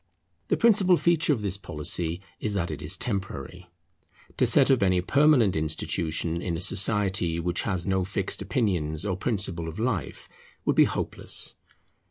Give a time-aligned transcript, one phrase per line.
[0.47, 3.69] The principal feature of this policy is that it is temporary.
[4.37, 9.15] To set up any permanent institution in a society which has no fixed opinions or
[9.15, 10.27] principles of life,
[10.65, 11.53] would be hopeless.